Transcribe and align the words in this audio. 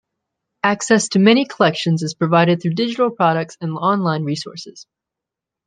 Access 0.63 1.09
to 1.09 1.19
many 1.19 1.45
collections 1.45 2.01
is 2.01 2.15
provided 2.15 2.59
through 2.59 2.73
digital 2.73 3.11
products 3.11 3.55
and 3.61 3.73
online 3.77 4.23
resources. 4.23 4.87